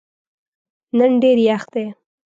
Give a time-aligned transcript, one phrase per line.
[0.97, 1.85] نن ډېر یخ دی.